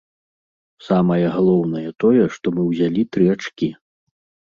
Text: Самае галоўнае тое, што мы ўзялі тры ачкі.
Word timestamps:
Самае 0.87 1.19
галоўнае 1.35 1.85
тое, 2.07 2.25
што 2.39 2.47
мы 2.59 2.69
ўзялі 2.73 3.01
тры 3.15 3.33
ачкі. 3.39 3.75